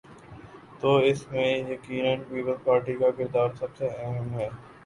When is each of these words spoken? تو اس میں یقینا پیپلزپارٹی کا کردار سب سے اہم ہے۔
تو 0.79 0.95
اس 1.09 1.19
میں 1.31 1.45
یقینا 1.69 2.13
پیپلزپارٹی 2.29 2.93
کا 2.93 3.11
کردار 3.17 3.49
سب 3.59 3.75
سے 3.77 3.87
اہم 3.97 4.33
ہے۔ 4.33 4.49